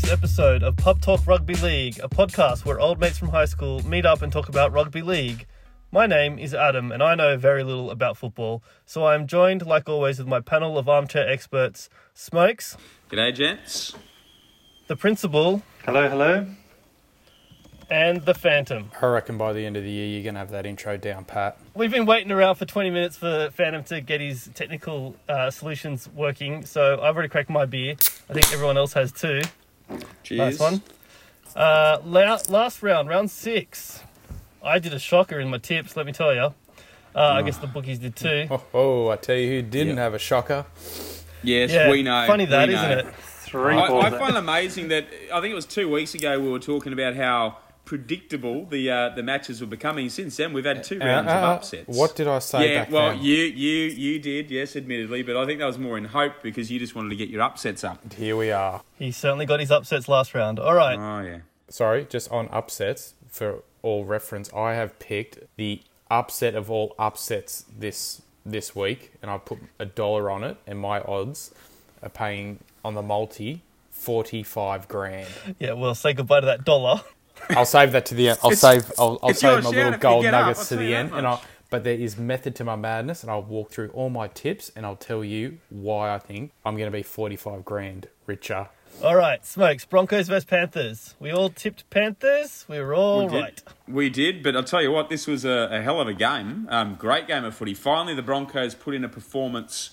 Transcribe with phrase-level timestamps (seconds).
[0.00, 2.80] Hello, and welcome to the sixth episode of Pub Talk Rugby League, a podcast where
[2.80, 5.46] old mates from high school meet up and talk about rugby league.
[5.90, 9.64] My name is Adam, and I know very little about football, so I am joined,
[9.66, 12.76] like always, with my panel of armchair experts Smokes,
[13.10, 13.94] G'day, gents.
[14.86, 16.46] the Principal, Hello, hello.
[17.90, 18.90] and the Phantom.
[19.00, 21.24] I reckon by the end of the year you're going to have that intro down
[21.24, 21.58] pat.
[21.74, 26.08] We've been waiting around for 20 minutes for Phantom to get his technical uh, solutions
[26.14, 27.96] working, so I've already cracked my beer.
[28.28, 29.40] I think everyone else has too.
[29.90, 30.58] Nice Cheers.
[30.60, 30.82] one.
[31.56, 34.02] Uh, la- last round, round six.
[34.62, 36.52] I did a shocker in my tips, let me tell you.
[37.14, 38.46] Uh, I guess the bookies did too.
[38.50, 40.66] Oh, oh I tell you who didn't have a shocker.
[41.42, 42.26] Yes, Yeah, we know.
[42.26, 42.98] funny that, we isn't know.
[42.98, 43.14] it?
[43.14, 44.04] Three I, balls.
[44.04, 46.92] I find it amazing that I think it was two weeks ago we were talking
[46.92, 47.56] about how
[47.88, 50.10] predictable the uh, the matches were becoming.
[50.10, 51.96] Since then, we've had two rounds of Uh, uh, upsets.
[51.96, 53.22] What did I say Yeah, back well, then?
[53.22, 56.70] you you you did, yes, admittedly, but I think that was more in hope because
[56.70, 58.12] you just wanted to get your upsets up.
[58.12, 58.82] Here we are.
[58.98, 60.58] He certainly got his upsets last round.
[60.60, 60.98] All right.
[60.98, 61.38] Oh yeah.
[61.70, 67.64] Sorry, just on upsets, for all reference, I have picked the upset of all upsets
[67.78, 71.54] this this week, and I put a dollar on it, and my odds
[72.02, 75.26] are paying on the multi 45 grand.
[75.58, 77.00] Yeah, well, say goodbye to that dollar.
[77.50, 78.38] I'll save that to the end.
[78.42, 78.92] I'll It's- save.
[78.98, 81.26] I'll, I'll save my little gold get up, nuggets to the end, and.
[81.26, 81.42] I'll.
[81.70, 84.86] But there is method to my madness, and I'll walk through all my tips, and
[84.86, 88.68] I'll tell you why I think I'm going to be 45 grand richer.
[89.04, 91.14] All right, Smokes, Broncos versus Panthers.
[91.20, 92.64] We all tipped Panthers.
[92.68, 93.42] We were all We did.
[93.42, 93.62] right.
[93.86, 96.66] We did, but I'll tell you what, this was a, a hell of a game.
[96.70, 97.74] Um, great game of footy.
[97.74, 99.90] Finally, the Broncos put in a performance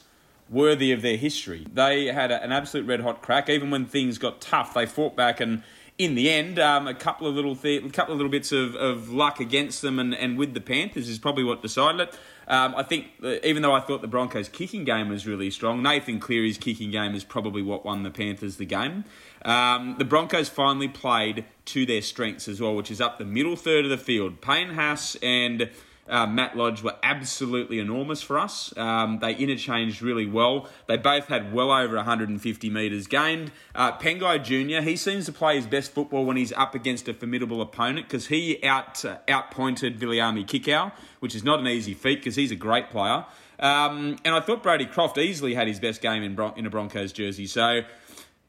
[0.49, 1.67] worthy of their history.
[1.73, 3.49] They had a, an absolute red hot crack.
[3.49, 5.61] Even when things got tough, they fought back, and
[5.97, 8.75] in the end, um, a couple of little th- a couple of little bits of,
[8.75, 12.19] of luck against them, and, and with the Panthers is probably what decided it.
[12.47, 15.81] Um, I think that even though I thought the Broncos' kicking game was really strong,
[15.81, 19.05] Nathan Cleary's kicking game is probably what won the Panthers the game.
[19.43, 23.55] Um, the Broncos finally played to their strengths as well, which is up the middle
[23.55, 24.41] third of the field.
[24.41, 25.69] Payne Haas and
[26.07, 28.75] uh, Matt Lodge were absolutely enormous for us.
[28.77, 30.69] Um, they interchanged really well.
[30.87, 33.51] They both had well over 150 metres gained.
[33.73, 34.87] Uh, Pangai Jr.
[34.87, 38.27] He seems to play his best football when he's up against a formidable opponent because
[38.27, 42.55] he out uh, outpointed Viliame Kikau, which is not an easy feat because he's a
[42.55, 43.25] great player.
[43.59, 46.69] Um, and I thought Brodie Croft easily had his best game in, Bron- in a
[46.69, 47.47] Broncos jersey.
[47.47, 47.81] So.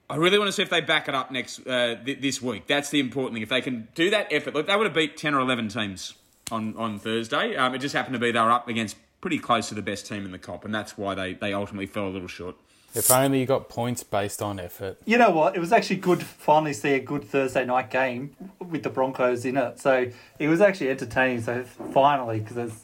[0.08, 2.68] I really want to see if they back it up next uh, th- this week.
[2.68, 3.42] That's the important thing.
[3.42, 6.14] If they can do that effort, look, they would have beat ten or eleven teams
[6.50, 7.56] on on Thursday.
[7.56, 10.06] Um, it just happened to be they were up against pretty close to the best
[10.06, 12.56] team in the cop, and that's why they, they ultimately fell a little short.
[12.94, 14.98] If only you got points based on effort.
[15.04, 15.54] You know what?
[15.54, 19.44] It was actually good to finally see a good Thursday night game with the Broncos
[19.44, 19.78] in it.
[19.80, 21.42] So it was actually entertaining.
[21.42, 22.80] So finally, because it's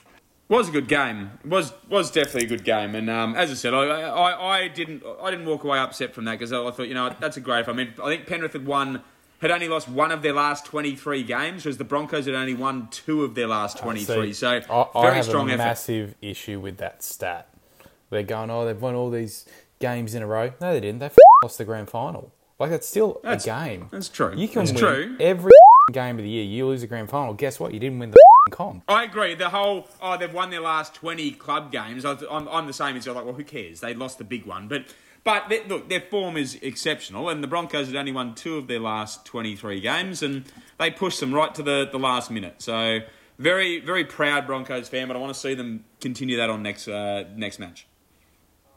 [0.48, 1.30] Was a good game.
[1.46, 5.02] Was was definitely a good game, and um, as I said, I, I, I didn't
[5.22, 7.66] I didn't walk away upset from that because I thought you know that's a great.
[7.66, 9.02] I mean, I think Penrith had won
[9.42, 12.54] had only lost one of their last twenty three games, whereas the Broncos had only
[12.54, 14.32] won two of their last twenty three.
[14.32, 15.58] So I, I very have strong a effort.
[15.62, 17.48] massive issue with that stat.
[18.08, 19.46] They're going, oh, they've won all these
[19.78, 20.52] games in a row.
[20.60, 21.00] No, they didn't.
[21.00, 22.32] They f- lost the grand final.
[22.58, 23.88] Like that's still That's- a game.
[23.90, 24.32] that's true.
[24.36, 25.16] You can That's win true.
[25.18, 25.50] every
[25.92, 26.44] game of the year.
[26.44, 27.34] You lose the grand final.
[27.34, 27.74] Guess what?
[27.74, 28.16] You didn't win the
[28.52, 28.84] comp.
[28.88, 29.34] I agree.
[29.34, 32.04] The whole oh they've won their last twenty club games.
[32.04, 33.80] I, I'm, I'm the same as you're like well who cares?
[33.80, 34.84] They lost the big one, but
[35.24, 38.66] but they, look their form is exceptional, and the Broncos had only won two of
[38.66, 40.44] their last twenty three games, and
[40.78, 42.56] they pushed them right to the, the last minute.
[42.62, 43.00] So
[43.38, 46.88] very very proud Broncos fan, but I want to see them continue that on next
[46.88, 47.86] uh, next match.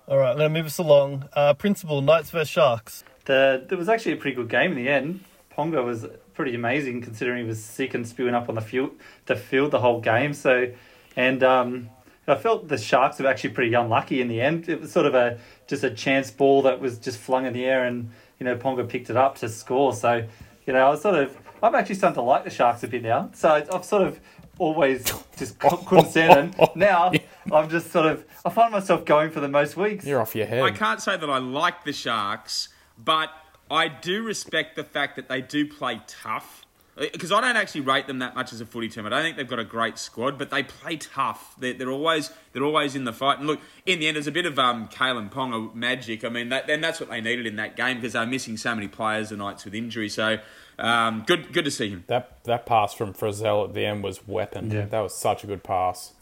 [0.08, 1.30] All right, I'm going to move us along.
[1.34, 3.04] Uh, Principal, Knights versus Sharks.
[3.26, 5.22] the it was actually a pretty good game in the end.
[5.56, 8.92] Ponga was pretty amazing considering he was sick and spewing up on the field
[9.26, 10.34] the field the whole game.
[10.34, 10.72] So,
[11.16, 11.90] and um,
[12.28, 14.70] I felt the Sharks were actually pretty unlucky in the end.
[14.70, 17.66] It was sort of a just a chance ball that was just flung in the
[17.66, 18.10] air, and
[18.40, 19.94] you know Ponga picked it up to score.
[19.94, 20.28] So,
[20.66, 23.04] you know, I was sort of I'm actually starting to like the Sharks a bit
[23.04, 23.30] now.
[23.34, 24.20] So I've sort of
[24.60, 26.70] always just cou- couldn't stand them.
[26.76, 27.12] Now
[27.52, 30.06] I'm just sort of I find myself going for the most weeks.
[30.06, 30.64] You're off your head.
[30.64, 33.30] I can't say that I like the Sharks, but
[33.70, 36.65] I do respect the fact that they do play tough.
[36.98, 39.06] Because I don't actually rate them that much as a footy team.
[39.06, 41.54] I don't think they've got a great squad, but they play tough.
[41.60, 43.40] They're, they're always they're always in the fight.
[43.40, 46.24] And look, in the end, there's a bit of um, Kalyn Ponga magic.
[46.24, 48.74] I mean, that, then that's what they needed in that game because they're missing so
[48.74, 50.08] many players the Knights with injury.
[50.08, 50.38] So
[50.80, 52.06] um, good good to see him.
[52.08, 54.72] That that pass from Frizell at the end was weapon.
[54.72, 54.86] Yeah.
[54.86, 56.14] That was such a good pass.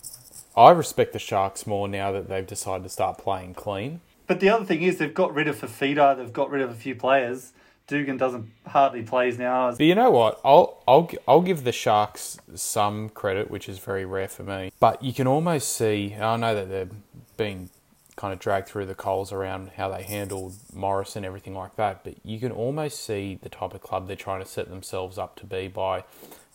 [0.55, 4.01] I respect the Sharks more now that they've decided to start playing clean.
[4.27, 6.75] But the other thing is they've got rid of Fifita, they've got rid of a
[6.75, 7.51] few players.
[7.88, 9.71] Dugan doesn't hardly plays now.
[9.71, 10.39] But you know what?
[10.44, 14.71] I'll I'll I'll give the Sharks some credit, which is very rare for me.
[14.80, 16.15] But you can almost see.
[16.15, 16.89] I know that they're
[17.35, 17.69] being
[18.15, 22.03] kind of dragged through the coals around how they handled Morris and everything like that.
[22.03, 25.36] But you can almost see the type of club they're trying to set themselves up
[25.38, 26.03] to be by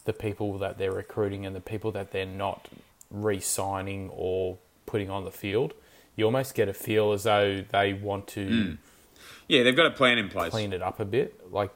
[0.04, 2.68] the people that they're recruiting and the people that they're not
[3.10, 5.74] re-signing or putting on the field.
[6.16, 8.78] You almost get a feel as though they want to mm.
[9.48, 10.50] Yeah, they've got a plan in place.
[10.50, 11.70] clean it up a bit, like,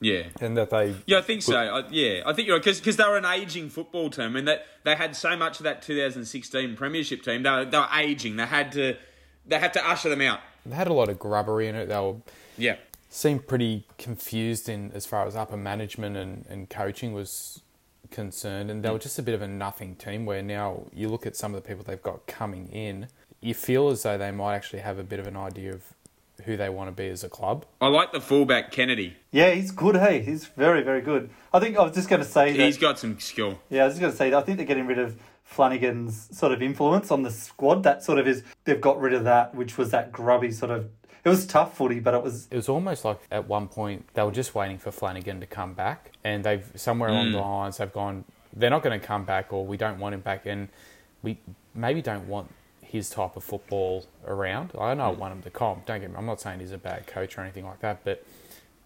[0.00, 0.24] Yeah.
[0.40, 1.56] and that they Yeah, I think so.
[1.56, 4.34] I, yeah, I think you're right because they were an aging football team.
[4.34, 7.42] Mean, that they had so much of that 2016 Premiership team.
[7.42, 8.36] They were, they were aging.
[8.36, 8.96] They had to
[9.46, 10.40] they had to usher them out.
[10.64, 11.86] they had a lot of grubbery in it.
[11.86, 12.16] They were
[12.56, 12.76] Yeah,
[13.08, 17.60] seemed pretty confused in as far as upper management and, and coaching was
[18.10, 19.02] concerned, and they were mm.
[19.02, 20.26] just a bit of a nothing team.
[20.26, 23.08] Where now you look at some of the people they've got coming in,
[23.40, 25.93] you feel as though they might actually have a bit of an idea of
[26.44, 27.64] who they want to be as a club.
[27.80, 29.16] I like the fullback Kennedy.
[29.30, 29.96] Yeah, he's good.
[29.96, 31.30] Hey, he's very, very good.
[31.52, 32.62] I think I was just going to say that.
[32.62, 33.60] He's got some skill.
[33.70, 36.36] Yeah, I was just going to say that I think they're getting rid of Flanagan's
[36.36, 37.82] sort of influence on the squad.
[37.84, 40.90] That sort of is they've got rid of that, which was that grubby sort of.
[41.24, 44.22] It was tough footy, but it was It was almost like at one point they
[44.22, 47.32] were just waiting for Flanagan to come back, and they've somewhere along mm.
[47.32, 48.24] the lines they've gone.
[48.52, 50.68] They're not going to come back, or we don't want him back, and
[51.22, 51.38] we
[51.74, 52.50] maybe don't want
[52.94, 54.70] his type of football around.
[54.78, 55.84] I know I want him to comp.
[55.84, 56.16] Don't get me.
[56.16, 58.24] I'm not saying he's a bad coach or anything like that, but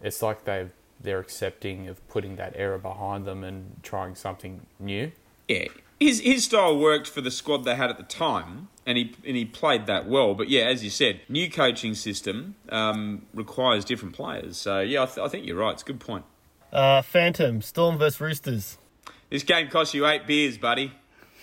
[0.00, 0.69] it's like they
[0.99, 5.12] they're accepting of putting that era behind them and trying something new.
[5.46, 5.66] Yeah,
[6.00, 9.37] his his style worked for the squad they had at the time, and he and
[9.37, 10.34] he played that well.
[10.34, 14.56] But yeah, as you said, new coaching system um, requires different players.
[14.56, 15.75] So yeah, I, th- I think you're right.
[15.75, 16.25] It's a good point.
[16.72, 18.78] Uh, Phantom, Storm versus Roosters.
[19.28, 20.93] This game cost you eight beers, buddy.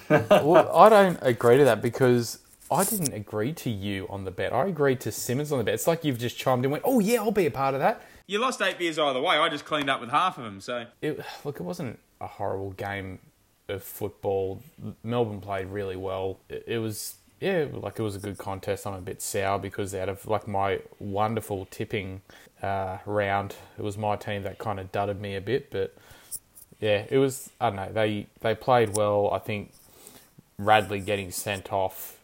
[0.09, 2.39] well, I don't agree to that because
[2.71, 4.51] I didn't agree to you on the bet.
[4.51, 5.75] I agreed to Simmons on the bet.
[5.75, 7.79] It's like you've just chimed in and went, "Oh yeah, I'll be a part of
[7.79, 9.37] that." You lost eight beers either way.
[9.37, 10.59] I just cleaned up with half of them.
[10.59, 13.19] So it, look, it wasn't a horrible game
[13.67, 14.63] of football.
[15.03, 16.39] Melbourne played really well.
[16.49, 18.87] It, it was, yeah, like it was a good contest.
[18.87, 22.21] I'm a bit sour because out of like my wonderful tipping
[22.63, 25.69] uh, round, it was my team that kind of dudded me a bit.
[25.69, 25.95] But
[26.79, 27.51] yeah, it was.
[27.61, 27.91] I don't know.
[27.91, 29.29] They they played well.
[29.31, 29.71] I think
[30.57, 32.14] Radley getting sent off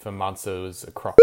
[0.00, 1.14] for Munster was a.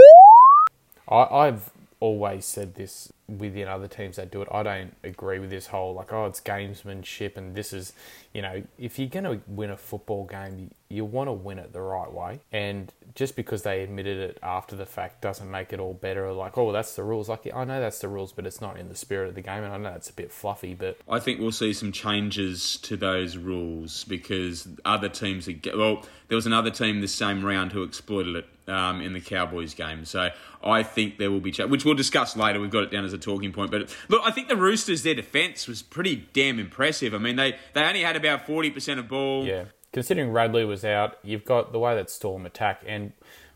[1.10, 4.48] I, I've always said this within other teams that do it.
[4.52, 7.94] I don't agree with this whole like, oh, it's gamesmanship and this is,
[8.34, 11.60] you know, if you're going to win a football game, you, you want to win
[11.60, 12.40] it the right way.
[12.52, 16.32] And just because they admitted it after the fact doesn't make it all better.
[16.32, 17.28] Like, oh, that's the rules.
[17.28, 19.64] Like, I know that's the rules, but it's not in the spirit of the game.
[19.64, 22.96] And I know it's a bit fluffy, but I think we'll see some changes to
[22.96, 25.56] those rules because other teams are.
[25.76, 29.74] Well, there was another team this same round who exploited it um, in the Cowboys
[29.74, 30.06] game.
[30.06, 30.30] So
[30.64, 32.60] I think there will be, which we'll discuss later.
[32.60, 33.72] We've got it down as a talking point.
[33.72, 37.14] But look, I think the Roosters, their defence was pretty damn impressive.
[37.14, 39.46] I mean, they, they only had about 40% of ball.
[39.46, 43.14] Yeah, considering Radley was out, you've got the way that Storm attack, and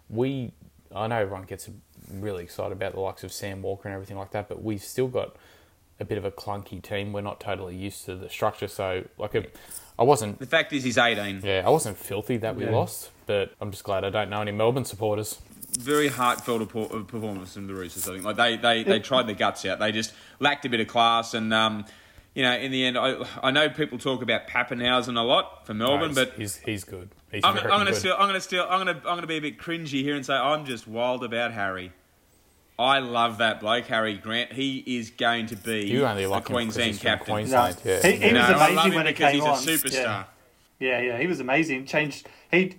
[0.10, 0.54] we.
[0.94, 1.69] I know everyone gets
[2.13, 5.08] really excited about the likes of Sam Walker and everything like that, but we've still
[5.08, 5.36] got
[6.02, 7.13] a bit of a clunky team.
[7.13, 9.46] We're not totally used to the structure, so like a,
[9.98, 10.40] I wasn't.
[10.40, 11.42] The fact is, he's 18.
[11.44, 12.72] Yeah, I wasn't filthy that we Yeah.
[12.72, 15.40] lost, but I'm just glad I don't know any Melbourne supporters.
[15.79, 16.65] Very heartfelt uh,
[17.03, 18.07] performance from the Roosters.
[18.07, 19.79] I think like they, they, they tried their guts out.
[19.79, 21.85] They just lacked a bit of class, and um,
[22.36, 25.74] you know, in the end, I I know people talk about Papenhuyzen a lot for
[25.74, 27.10] Melbourne, No, but he's he's good.
[27.31, 27.96] He's I'm, I'm gonna good.
[27.96, 30.34] still, I'm gonna still, I'm gonna, I'm gonna be a bit cringy here and say
[30.34, 31.93] I'm just wild about Harry.
[32.77, 34.51] I love that bloke, Harry Grant.
[34.51, 37.34] He is going to be You only a like him 'cause Queensland captain.
[37.36, 37.77] Queensland.
[37.86, 38.01] No, yeah.
[38.07, 39.57] he- he No, was I love amazing him when it because came he's a on.
[39.62, 39.93] superstar.
[40.03, 40.24] Yeah.
[40.79, 41.86] yeah, yeah, he was amazing.
[41.86, 42.75] Changed he.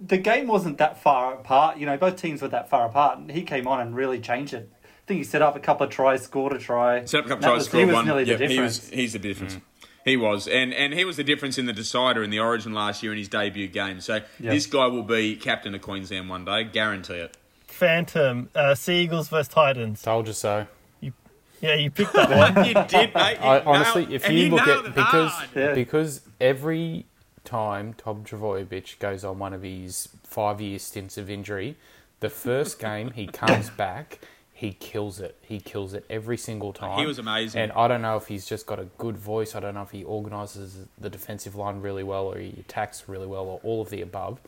[0.00, 1.78] The game wasn't that far apart.
[1.78, 4.52] You know, both teams were that far apart, and he came on and really changed
[4.54, 4.70] it.
[4.84, 7.04] I think he set up a couple of tries, scored a try.
[7.04, 8.04] Set up a couple That tries, was- scored He was one.
[8.06, 9.56] nearly Yeah, the he was, he's the difference.
[10.04, 13.02] He was, and and he was the difference in the decider in the Origin last
[13.02, 14.00] year in his debut game.
[14.00, 14.50] So Yeah.
[14.52, 17.36] this guy will be captain of Queensland one day, guarantee it.
[17.66, 20.02] Phantom, uh, Seagulls versus Titans.
[20.02, 20.66] Told you so.
[21.00, 21.12] You,
[21.60, 22.64] Yeah, you picked that one.
[22.66, 23.38] you did, mate.
[23.40, 25.74] You I, nailed- honestly, if and you look at it because hard.
[25.74, 27.06] Because every
[27.46, 31.76] time Tom Trbojevic goes on one of his five year stints of injury,
[32.20, 34.18] the first game he comes back,
[34.52, 35.36] he kills it.
[35.42, 36.98] He kills it every single time.
[36.98, 37.60] He was amazing.
[37.60, 39.54] And I don't know if he's just got a good voice.
[39.54, 43.26] I don't know if he organises the defensive line really well or he attacks really
[43.26, 44.40] well or all of the above.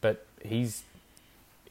[0.00, 0.84] But he's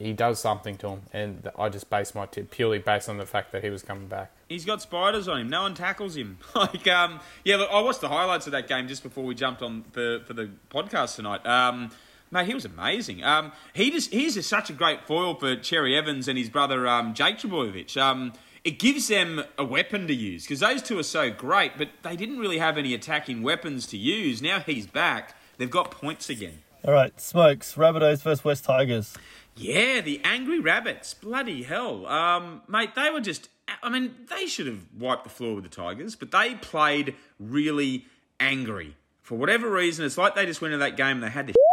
[0.02, 3.26] he does something to him, and I just base my tip purely based on the
[3.26, 4.32] fact that he was coming back.
[4.48, 5.48] He's got spiders on him.
[5.48, 6.38] No one tackles him.
[6.54, 9.62] Like, um, yeah, look, I watched the highlights of that game just before we jumped
[9.62, 11.44] on for, for the podcast tonight.
[11.46, 11.90] Um,
[12.30, 13.24] mate, he was amazing.
[13.24, 16.86] Um, he just he's just such a great foil for Cherry Evans and his brother
[16.86, 17.96] um, Jake Trbojevic.
[17.96, 18.32] Um,
[18.64, 22.16] it gives them a weapon to use because those two are so great, but they
[22.16, 24.40] didn't really have any attacking weapons to use.
[24.42, 25.34] Now he's back.
[25.56, 26.58] They've got points again.
[26.84, 29.14] All right, Smokes, Rabbitohs versus West Tigers.
[29.56, 31.14] Yeah, the Angry Rabbits.
[31.14, 32.06] Bloody hell.
[32.06, 33.48] Um, mate, they were just.
[33.82, 38.06] I mean, they should have wiped the floor with the Tigers, but they played really
[38.40, 38.96] angry.
[39.22, 41.54] For whatever reason, it's like they just went into that game and they had to.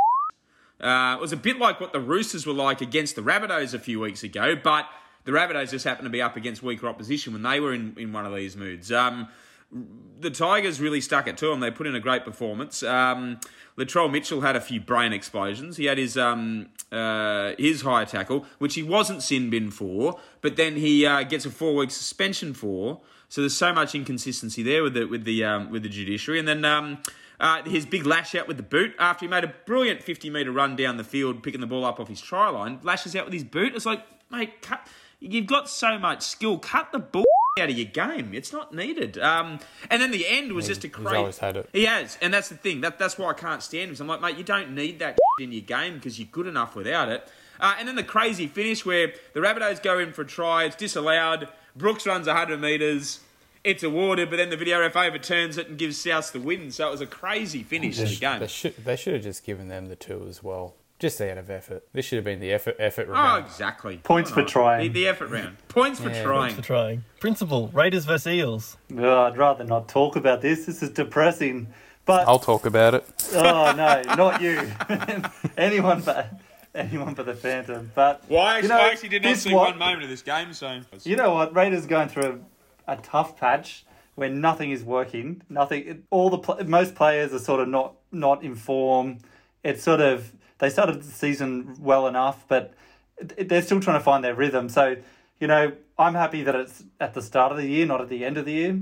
[0.81, 3.79] Uh, it was a bit like what the Roosters were like against the Rabbitohs a
[3.79, 4.87] few weeks ago, but
[5.25, 8.13] the Rabbitohs just happened to be up against weaker opposition when they were in, in
[8.13, 8.89] one of these moods.
[8.89, 9.27] Um,
[9.71, 11.59] the Tigers really stuck it to them.
[11.59, 12.83] They put in a great performance.
[12.83, 13.39] Um,
[13.77, 15.77] Latrell Mitchell had a few brain explosions.
[15.77, 20.55] He had his um, uh, his high tackle, which he wasn't sin bin for, but
[20.55, 23.01] then he uh, gets a four week suspension for.
[23.29, 26.47] So there's so much inconsistency there with the with the um, with the judiciary, and
[26.47, 26.65] then.
[26.65, 26.99] Um,
[27.41, 30.51] uh, his big lash out with the boot after he made a brilliant 50 metre
[30.51, 32.81] run down the field, picking the ball up off his try line.
[32.83, 33.73] Lashes out with his boot.
[33.75, 34.85] It's like, mate, cut,
[35.21, 36.57] you've got so much skill.
[36.57, 37.23] Cut the ball
[37.59, 38.33] out of your game.
[38.33, 39.17] It's not needed.
[39.17, 41.09] Um, and then the end was just a crazy.
[41.09, 41.69] He's always had it.
[41.73, 42.81] He has, and that's the thing.
[42.81, 43.95] That, that's why I can't stand him.
[43.95, 46.75] So I'm like, mate, you don't need that in your game because you're good enough
[46.75, 47.27] without it.
[47.59, 50.75] Uh, and then the crazy finish where the Rabbitohs go in for a try, it's
[50.75, 51.49] disallowed.
[51.75, 53.19] Brooks runs 100 metres,
[53.63, 56.71] it's awarded, but then the video ref overturns it and gives South the win.
[56.71, 58.39] So it was a crazy finish to the game.
[58.39, 60.75] They should, they should have just given them the two as well.
[60.99, 61.87] Just out of effort.
[61.93, 63.43] This should have been the effort effort oh, round.
[63.43, 63.97] Oh, exactly.
[63.97, 64.91] Points for oh, trying.
[64.91, 65.55] the effort round.
[65.69, 66.23] Points for Yeah.
[66.23, 66.53] trying.
[66.53, 67.05] for trying.
[67.21, 68.77] Principal Raiders versus Eels.
[68.97, 70.65] Oh, I'd rather not talk about this.
[70.65, 71.67] This is depressing.
[72.05, 73.05] But I'll talk about it.
[73.33, 74.69] oh no, not you.
[75.57, 76.33] anyone but
[76.75, 77.91] anyone but the Phantom.
[77.95, 78.53] But Why?
[78.53, 80.51] You actually, know, I actually did not this see what- one moment of this game,
[80.53, 80.81] so.
[81.03, 81.55] You know what?
[81.55, 82.43] Raiders going through
[82.87, 85.43] a, a tough patch where nothing is working.
[85.49, 86.03] Nothing.
[86.09, 89.19] All the pl- most players are sort of not not in form.
[89.63, 92.73] It's sort of they started the season well enough, but
[93.19, 94.69] they're still trying to find their rhythm.
[94.69, 94.97] So
[95.39, 98.25] you know, I'm happy that it's at the start of the year, not at the
[98.25, 98.79] end of the year.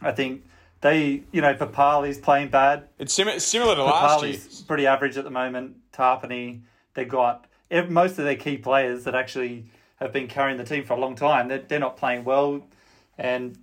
[0.00, 0.44] I think
[0.80, 2.88] they, you know, Papalii's playing bad.
[2.98, 4.36] It's similar, similar to last year.
[4.66, 5.76] Pretty average at the moment.
[5.92, 6.62] Tapine,
[6.94, 7.46] they've got
[7.88, 9.66] most of their key players that actually
[9.96, 11.48] have been carrying the team for a long time.
[11.48, 12.62] They're, they're not playing well,
[13.18, 13.56] and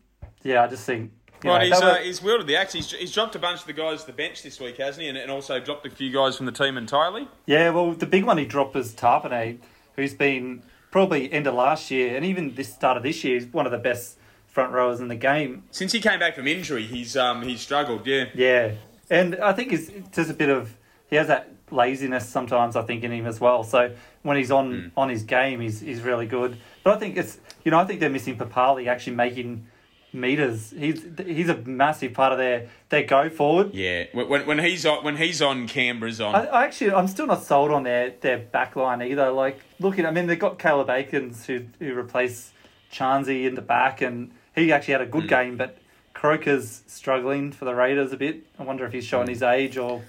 [0.44, 1.12] yeah, I just think.
[1.44, 2.74] You Right, know, he's, uh, he's wielded the axe.
[2.74, 5.08] He's, he's dropped a bunch of the guys to the bench this week, hasn't he?
[5.10, 7.28] And, and also dropped a few guys from the team entirely.
[7.46, 9.60] yeah, well, the big one he dropped was Tapine,
[9.96, 13.48] who's been probably end of last year and even this start of this year, he's
[13.48, 14.18] one of the best
[14.48, 15.64] front rowers in the game.
[15.72, 18.06] Since he came back from injury, he's um, he's struggled.
[18.08, 18.72] Yeah, Yeah,
[19.10, 20.76] and I think it's just a bit of
[21.10, 22.76] he has that laziness sometimes.
[22.76, 23.64] I think in him as well.
[23.64, 26.58] So when he's on on his game, he's he's really good.
[26.84, 29.68] But I think it's you know I think they're missing Papalii actually making
[30.14, 30.74] meters.
[30.78, 33.74] He's he's a massive part of their their go forward.
[33.74, 34.06] yeah.
[34.14, 36.36] When, when, he's on, when he's on, Canberra's on.
[36.36, 39.32] I, I actually I'm still not sold on their their back line either.
[39.32, 42.52] Like looking, I mean they've got Caleb Aekins who who replaced
[42.92, 45.30] Charnze in the back, and he actually had a good mm.
[45.30, 45.78] game, but.
[46.12, 48.46] Croker's struggling for the Raiders a bit.
[48.58, 49.30] I wonder if he's showing mm.
[49.30, 50.02] his age or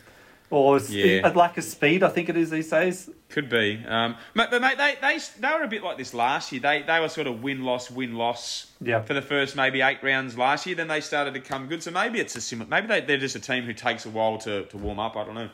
[0.50, 1.20] or s- Yeah.
[1.24, 2.02] a lack of speed.
[2.02, 3.08] I think it is these days.
[3.28, 3.82] Could be.
[3.86, 6.60] Um, but, but mate, they, they they were a bit like this last year.
[6.60, 9.02] They they were sort of win loss win loss Yeah.
[9.02, 10.74] for the first maybe eight rounds last year.
[10.74, 11.82] Then they started to come good.
[11.82, 12.68] So maybe it's a similar.
[12.68, 15.16] Maybe they, they're just a team who takes a while to, to warm up.
[15.16, 15.50] I don't know.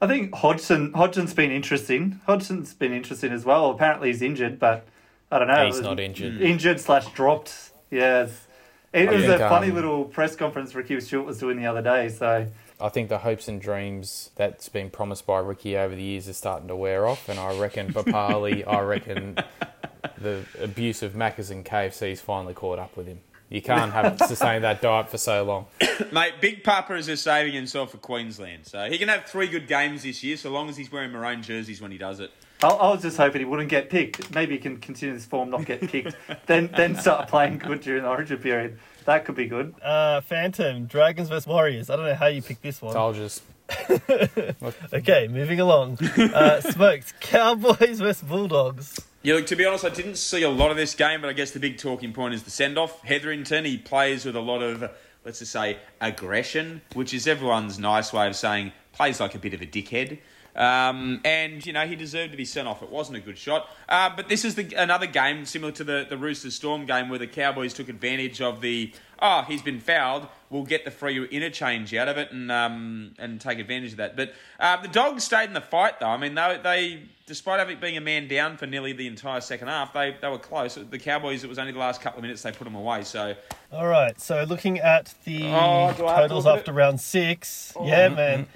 [0.00, 2.20] I think Hodgson Hodgson's been interesting.
[2.26, 3.70] Hodgson's been interesting as well.
[3.70, 4.86] Apparently he's injured, but
[5.32, 5.64] I don't know.
[5.64, 6.42] He's not injured.
[6.42, 7.70] Injured slash dropped.
[7.90, 8.24] Yeah.
[8.24, 8.46] it's-
[8.92, 11.80] It I was a funny um, little press conference Ricky Stuart was doing the other
[11.82, 12.08] day.
[12.10, 12.46] So
[12.84, 16.36] I think the hopes and dreams that's been promised by Ricky over the years is
[16.36, 19.38] starting to wear off, and I reckon Papalii, I reckon
[20.18, 23.20] the abuse of Macca's and KFC's finally caught up with him.
[23.48, 25.66] You can't have sustained that diet for so long.
[26.12, 28.66] Mate, Big Papa is just saving himself for Queensland.
[28.66, 31.42] So he can have three good games this year, so long as he's wearing maroon
[31.42, 32.32] jerseys when he does it.
[32.62, 34.34] I, I was just hoping he wouldn't get picked.
[34.34, 38.02] Maybe he can continue this form, not get picked, then then start playing good during
[38.02, 38.78] the Origin period.
[39.04, 39.74] That could be good.
[39.82, 41.90] Uh, Phantom Dragons versus Warriors.
[41.90, 42.92] I don't know how you picked this one.
[42.92, 43.42] Soldiers.
[44.92, 45.98] Okay, moving along.
[46.18, 49.00] Uh, smoked Cowboys versus Bulldogs.
[49.22, 51.32] Yeah, look, to be honest, I didn't see a lot of this game, but I
[51.32, 53.02] guess the big talking point is the send off.
[53.02, 54.90] Hetherington, he plays with a lot of,
[55.24, 59.54] let's just say, aggression, which is everyone's nice way of saying plays like a bit
[59.54, 60.18] of a dickhead.
[60.56, 62.82] Um, and, you know, he deserved to be sent off.
[62.82, 63.68] It wasn't a good shot.
[63.88, 67.18] Uh, but this is the, another game similar to the, the Roosters Storm game where
[67.18, 70.28] the Cowboys took advantage of the, oh, he's been fouled.
[70.50, 74.16] We'll get the free interchange out of it and um, and take advantage of that.
[74.16, 76.06] But uh, the Dogs stayed in the fight, though.
[76.06, 79.68] I mean, they, they despite having being a man down for nearly the entire second
[79.68, 80.74] half, they, they were close.
[80.74, 83.02] The Cowboys, it was only the last couple of minutes they put them away.
[83.04, 83.34] So.
[83.72, 86.72] All right, so looking at the Oh, do I have to totals look at after
[86.72, 88.46] round six, yeah, man,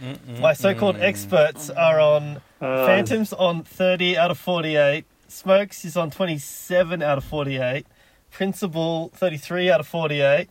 [0.40, 6.10] my so-called experts are on Uh, Phantoms on thirty out of forty-eight, Smokes is on
[6.10, 7.87] twenty-seven out of forty-eight,
[8.30, 10.48] Principal thirty-three out of forty-eight,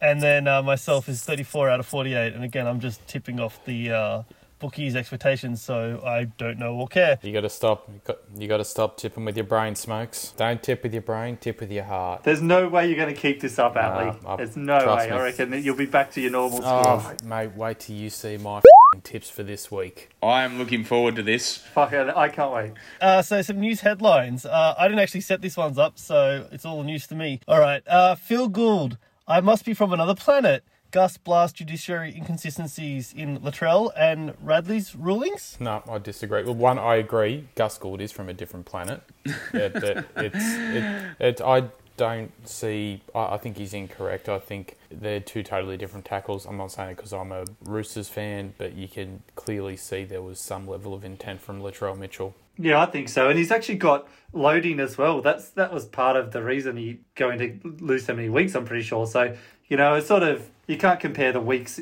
[0.00, 2.34] and then uh, myself is thirty-four out of forty-eight.
[2.34, 4.22] And again, I'm just tipping off the uh,
[4.58, 7.18] bookies' expectations, so I don't know or care.
[7.22, 7.90] You got to stop.
[8.36, 10.32] You got to stop tipping with your brain, smokes.
[10.36, 11.36] Don't tip with your brain.
[11.36, 12.24] Tip with your heart.
[12.24, 14.36] There's no way you're going to keep this up, Nah, Atlee.
[14.38, 15.06] There's no way.
[15.06, 15.12] me.
[15.12, 16.82] I reckon that you'll be back to your normal score.
[16.86, 18.60] Oh, mate, wait till you see my
[19.02, 20.10] tips for this week.
[20.22, 21.58] I am looking forward to this.
[21.58, 22.72] Fuck it, I can't wait.
[23.00, 24.44] Uh, so some news headlines.
[24.46, 27.40] Uh, I didn't actually set these ones up, so it's all news to me.
[27.46, 27.82] All right.
[27.86, 28.98] Uh, Phil Gould.
[29.26, 30.64] I must be from another planet.
[30.90, 35.58] Gus blast judiciary inconsistencies in Latrell and Radley's rulings.
[35.60, 36.42] No, I disagree.
[36.42, 37.48] Well, one, I agree.
[37.54, 39.02] Gus Gould is from a different planet.
[39.52, 41.64] it, it, it's, it, it, I
[41.98, 43.02] don't see.
[43.14, 44.30] I, I think he's incorrect.
[44.30, 46.46] I think they're two totally different tackles.
[46.46, 50.22] I'm not saying it because I'm a Roosters fan, but you can clearly see there
[50.22, 52.34] was some level of intent from Latrell Mitchell.
[52.56, 53.28] Yeah, I think so.
[53.28, 55.20] And he's actually got loading as well.
[55.20, 58.54] That's that was part of the reason he going to lose so many weeks.
[58.54, 59.06] I'm pretty sure.
[59.06, 59.36] So
[59.68, 61.80] you know, it's sort of you can't compare the weeks.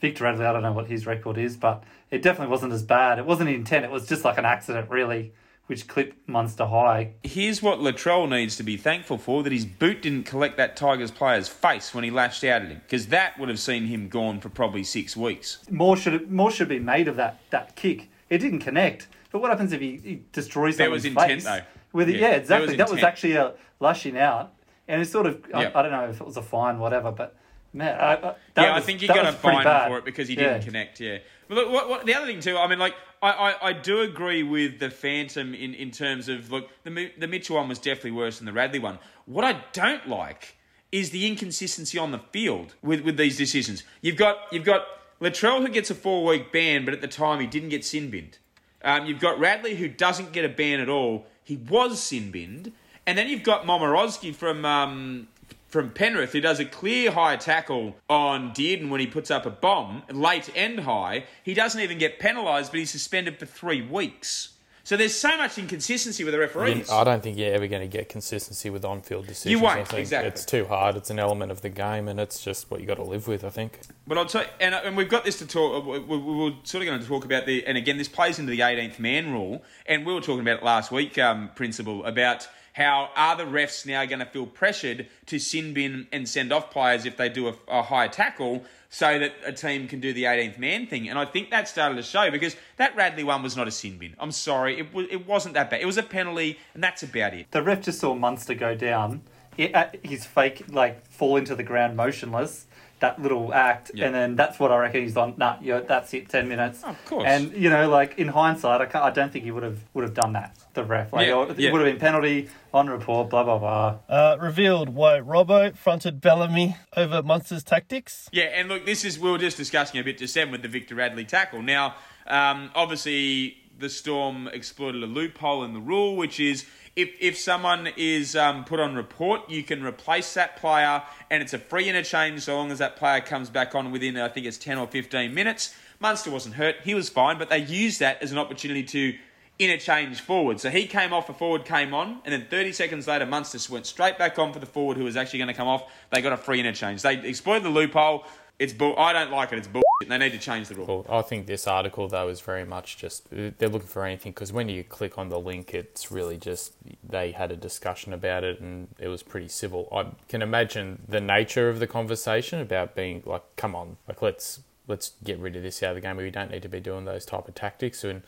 [0.00, 3.18] Victor Radley, I don't know what his record is, but it definitely wasn't as bad.
[3.18, 3.84] It wasn't intent.
[3.84, 5.32] It was just like an accident, really,
[5.66, 7.12] which clipped Munster high.
[7.24, 11.10] Here's what Latrell needs to be thankful for that his boot didn't collect that Tigers
[11.10, 14.40] player's face when he lashed out at him, because that would have seen him gone
[14.40, 15.58] for probably six weeks.
[15.70, 18.08] More should more should be made of that that kick.
[18.30, 19.08] It didn't connect.
[19.30, 21.44] But what happens if he, he destroys There someone's was intent, face?
[21.44, 21.60] though.
[21.92, 22.68] With it, Yeah, yeah, exactly.
[22.68, 24.52] was that was actually a lashing out,
[24.88, 25.70] and it's sort of I, Yeah.
[25.74, 27.36] I don't know if it was a fine, whatever, but
[27.72, 30.28] man, I, I, that yeah, was, I think you got a fine for it because
[30.28, 30.54] he Yeah.
[30.54, 31.00] didn't connect.
[31.00, 31.18] Yeah.
[31.48, 34.00] But look, what, what, the other thing too, I mean, like I, I, I do
[34.00, 38.12] agree with the Phantom in, in terms of look, the the Mitchell one was definitely
[38.12, 38.98] worse than the Radley one.
[39.26, 40.56] What I don't like
[40.90, 43.84] is the inconsistency on the field with, with these decisions.
[44.00, 44.82] You've got you've got
[45.20, 48.08] Latrell who gets a four week ban, but at the time he didn't get sin
[48.10, 48.38] binned.
[48.82, 51.26] Um, you've got Radley who doesn't get a ban at all.
[51.42, 52.72] He was sin binned,
[53.08, 55.28] and then you've got Momirovski from um,
[55.66, 59.50] from Penrith who does a clear high tackle on Dearden when he puts up a
[59.50, 61.24] bomb, late and high.
[61.42, 64.50] He doesn't even get penalised, but he's suspended for three weeks.
[64.84, 66.90] So there's so much inconsistency with the referees.
[66.90, 69.50] I don't think you're ever going to get consistency with on-field decisions.
[69.50, 70.28] You won't, exactly.
[70.28, 70.96] It's too hard.
[70.96, 73.44] It's an element of the game, and it's just what you got to live with.
[73.44, 73.80] I think.
[74.06, 75.84] But I'll tell you, and, and we've got this to talk.
[75.84, 78.38] We, we, we were sort of going to talk about the, and again, this plays
[78.38, 79.62] into the 18th man rule.
[79.84, 83.84] And we were talking about it last week, um, principal about how are the refs
[83.84, 87.48] now going to feel pressured to sin bin and send off players if they do
[87.48, 91.08] a, a high tackle, so that a team can do the 18th man thing.
[91.08, 93.98] And I think that started to show because that Radley one was not a sin
[93.98, 94.14] bin.
[94.18, 95.80] I'm sorry, it was it wasn't that bad.
[95.80, 97.50] It was a penalty, and that's about it.
[97.50, 99.22] The ref just saw Munster go down.
[99.56, 102.67] He, uh, his fake like fall into the ground motionless.
[103.00, 104.06] That little act, Yeah.
[104.06, 105.34] and then that's what I reckon he's on.
[105.36, 106.28] Nah, yeah, that's it.
[106.28, 106.82] Ten minutes.
[106.82, 107.24] Of course.
[107.28, 110.02] And you know, like in hindsight, I can't, I don't think he would have would
[110.02, 110.56] have done that.
[110.74, 111.70] The ref, like, Yeah, oh, it yeah.
[111.70, 113.30] would have been penalty on report.
[113.30, 113.98] Blah blah blah.
[114.08, 118.28] Uh, revealed why Robbo fronted Bellamy over Munster's tactics.
[118.32, 120.68] Yeah, and look, this is we were just discussing a bit just then with the
[120.68, 121.62] Victor Radley tackle.
[121.62, 121.94] Now,
[122.26, 126.66] um, obviously, the Storm exploited a loophole in the rule, which is
[126.98, 131.54] if if someone is um, put on report, you can replace that player, and it's
[131.54, 134.58] a free interchange so long as that player comes back on within I think it's
[134.58, 135.76] ten or fifteen minutes.
[136.00, 139.16] Munster wasn't hurt; he was fine, but they used that as an opportunity to
[139.60, 140.58] interchange forward.
[140.58, 143.86] So he came off, a forward came on, and then 30 seconds later, Munster went
[143.86, 145.90] straight back on for the forward who was actually going to come off.
[146.10, 147.02] They got a free interchange.
[147.02, 148.24] They exploited the loophole.
[148.60, 148.96] It's bull.
[148.96, 149.58] I don't like it.
[149.58, 149.82] It's bull.
[150.06, 151.04] They need to change the rule.
[151.10, 154.68] I think this article though is very much just they're looking for anything because when
[154.68, 158.88] you click on the link, it's really just they had a discussion about it and
[159.00, 159.88] it was pretty civil.
[159.92, 164.60] I can imagine the nature of the conversation about being like, come on, like let's
[164.86, 166.16] let's get rid of this out of the game.
[166.16, 168.04] We don't need to be doing those type of tactics.
[168.04, 168.22] And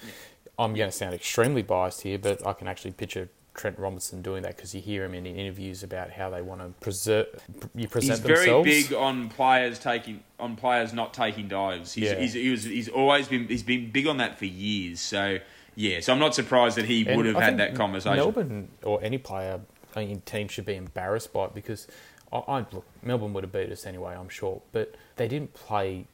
[0.58, 3.28] I'm going to sound extremely biased here, but I can actually picture.
[3.60, 6.68] Trent Robinson doing that because you hear him in interviews about how they want to
[6.80, 7.26] preserve,
[7.74, 11.92] you present He's very big on players taking on players not taking dives.
[11.92, 12.18] He's, Yeah.
[12.18, 14.98] he's, he was, he's always been he's been big on that for years.
[15.00, 15.40] So
[15.74, 18.16] yeah, so I'm not surprised that he And would have I had that conversation.
[18.16, 19.60] Melbourne or any player,
[19.94, 21.86] I mean, team should be embarrassed by it because
[22.32, 26.06] I, I look, Melbourne would have beat us anyway, I'm sure, but they didn't play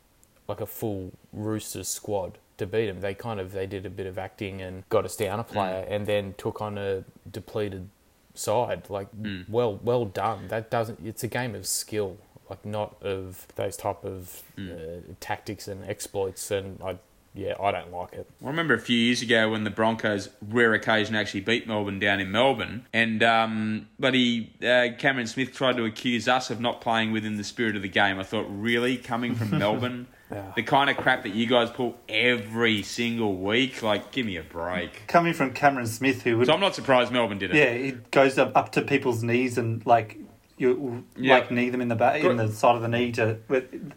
[0.49, 3.01] like a full Roosters squad to beat them.
[3.01, 5.87] They kind of they did a bit of acting and got us down a player,
[5.88, 7.88] and then took on a depleted
[8.35, 8.88] side.
[8.88, 9.09] Like,
[9.49, 10.49] well, well done.
[10.49, 11.01] That doesn't.
[11.05, 16.51] It's a game of skill, like not of those type of uh, tactics and exploits.
[16.51, 16.99] And I,
[17.35, 18.29] yeah, I don't like it.
[18.42, 22.21] I remember a few years ago when the Broncos, rare occasion, actually beat Melbourne down
[22.21, 26.81] in Melbourne, and um, but he uh, Cameron Smith tried to accuse us of not
[26.81, 28.19] playing within the spirit of the game.
[28.19, 30.53] I thought, really, coming from Melbourne, Yeah.
[30.57, 34.43] the kind of crap that you guys pull every single week, like, give me a
[34.43, 35.07] break.
[35.07, 37.57] Coming from Cameron Smith, who would So I'm not surprised Melbourne did it.
[37.57, 40.19] yeah, it goes up, up to people's knees and like
[40.59, 41.35] you Yeah.
[41.35, 43.39] like knee them in the back in the side of the knee to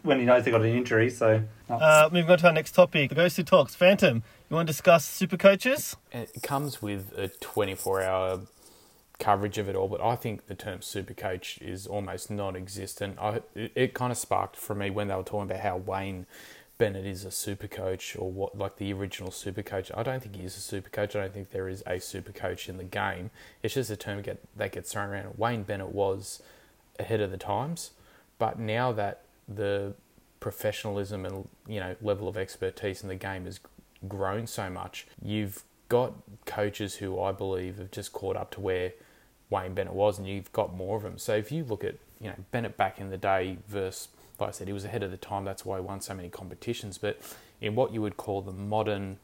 [0.02, 1.10] when he knows they got an injury.
[1.10, 3.74] So Uh, moving on to our next topic, the Ghost Who Talks.
[3.74, 5.96] Phantom, you want to discuss super coaches?
[6.12, 8.40] It comes with a 24 hour
[9.20, 13.18] coverage of it all, but I think the term super coach is almost non existent.
[13.20, 16.26] I, it, it kind of sparked for me when they were talking about how Wayne
[16.78, 19.92] Bennett is a super coach or what, like the original super coach.
[19.94, 21.14] I don't think he is a super coach.
[21.14, 23.30] I don't think there is a super coach in the game.
[23.62, 25.34] It's just a term get, that gets thrown around.
[25.36, 26.42] Wayne Bennett was
[26.98, 27.90] ahead of the times,
[28.38, 29.94] but now that the
[30.40, 33.60] professionalism and you know level of expertise in the game has
[34.08, 36.14] grown so much, you've got
[36.46, 38.92] coaches who I believe have just caught up to where
[39.50, 41.18] Wayne Bennett was, and you've got more of them.
[41.18, 44.08] So if you look at you know Bennett back in the day versus,
[44.38, 45.44] like I said, he was ahead of the time.
[45.44, 46.96] That's why he won so many competitions.
[46.98, 47.20] But
[47.60, 49.18] in what you would call the modern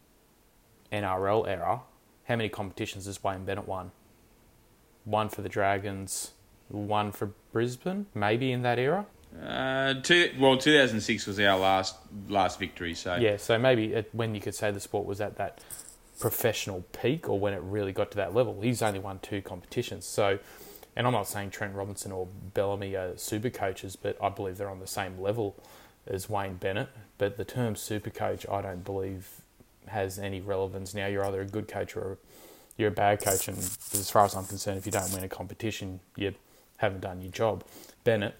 [0.92, 1.82] NRL era,
[2.24, 3.92] how many competitions has Wayne Bennett won?
[5.04, 6.32] One for the Dragons,
[6.68, 9.06] one for Brisbane, maybe in that era.
[9.40, 11.96] Uh, two, well, 2006 was our last
[12.28, 12.94] last victory.
[12.94, 15.60] So Yeah, so maybe when you could say the sport was at that
[16.18, 20.06] professional peak or when it really got to that level, he's only won two competitions.
[20.06, 20.38] So,
[20.94, 24.70] and I'm not saying Trent Robinson or Bellamy are super coaches, but I believe they're
[24.70, 25.56] on the same level
[26.06, 26.88] as Wayne Bennett.
[27.18, 29.28] But the term super coach, I don't believe
[29.88, 31.06] has any relevance now.
[31.06, 32.18] You're either a good coach or
[32.76, 35.28] you're a bad coach, and as far as I'm concerned, if you don't win a
[35.28, 36.34] competition, you
[36.76, 37.64] haven't done your job.
[38.04, 38.34] Bennett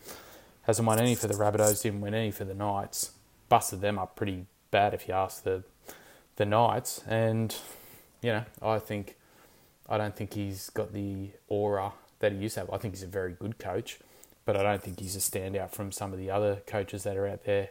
[0.62, 3.12] hasn't won any for the Rabbitohs, didn't win any for the Knights.
[3.48, 5.62] Busted them up pretty bad, if you ask the
[6.36, 7.02] the Knights.
[7.06, 7.54] And
[8.22, 9.16] you know, I think
[9.88, 12.70] I don't think he's got the aura that he used to have.
[12.70, 13.98] I think he's a very good coach,
[14.44, 17.26] but I don't think he's a standout from some of the other coaches that are
[17.26, 17.70] out there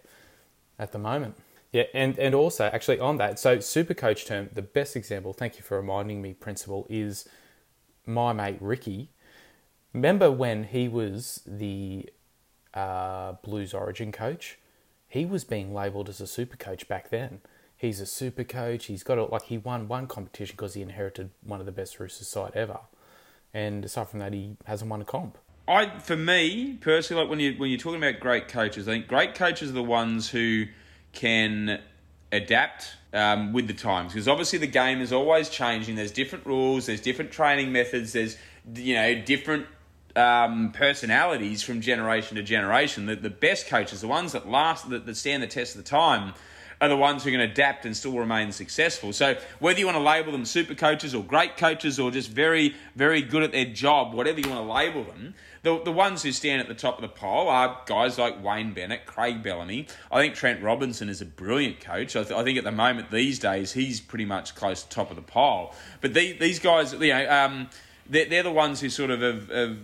[0.78, 1.36] at the moment.
[1.72, 5.58] Yeah, and, and also actually on that, so super coach term, the best example, thank
[5.58, 7.28] you for reminding me, principal, is
[8.06, 9.10] my mate Ricky.
[9.94, 12.10] Remember when he was the
[12.74, 14.58] uh, Blues Origin coach?
[15.10, 17.42] He was being labelled as a super coach back then.
[17.86, 18.86] He's a super coach.
[18.86, 22.00] He's got a, like he won one competition because he inherited one of the best
[22.00, 22.80] Roosters side ever,
[23.54, 25.38] and aside from that, he hasn't won a comp.
[25.68, 29.08] I, for me personally, like when you when you're talking about great coaches, I think
[29.08, 30.66] great coaches are the ones who
[31.12, 31.82] can
[32.32, 35.96] adapt um, with the times because obviously the game is always changing.
[35.96, 36.86] There's different rules.
[36.86, 38.14] There's different training methods.
[38.14, 38.38] There's
[38.76, 39.68] you know different
[40.16, 43.06] um, personalities from generation to generation.
[43.06, 45.90] The, the best coaches, the ones that last, that, that stand the test of the
[45.90, 46.34] time,
[46.82, 49.14] are the ones who can adapt and still remain successful.
[49.14, 52.76] So whether you want to label them super coaches or great coaches or just very,
[52.96, 56.32] very good at their job, whatever you want to label them, the, the ones who
[56.32, 59.88] stand at the top of the pole are guys like Wayne Bennett, Craig Bellamy.
[60.12, 62.16] I think Trent Robinson is a brilliant coach.
[62.16, 65.10] I, th- I think at the moment these days he's pretty much close to top
[65.10, 65.74] of the pole.
[66.02, 67.70] But the, these guys, you know, um,
[68.08, 69.78] they're, they're the ones who sort of have, have